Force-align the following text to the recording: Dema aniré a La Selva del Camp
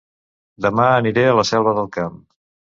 Dema 0.67 0.87
aniré 0.95 1.27
a 1.33 1.37
La 1.43 1.45
Selva 1.53 1.77
del 1.83 1.95
Camp 2.01 2.21